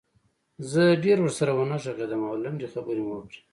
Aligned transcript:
زه 0.71 0.81
ډېر 1.03 1.17
ورسره 1.21 1.51
ونه 1.53 1.77
غږېدم 1.83 2.21
او 2.29 2.35
لنډې 2.43 2.67
خبرې 2.73 3.01
مې 3.05 3.13
وکړې 3.15 3.39